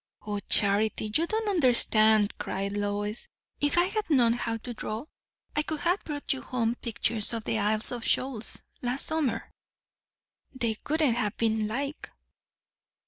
[0.25, 3.27] "O Charity, you don't understand," cried Lois.
[3.59, 5.05] "If I had known how to draw,
[5.55, 9.51] I could have brought you home pictures of the Isles of Shoals last summer."
[10.55, 12.09] "They wouldn't have been like."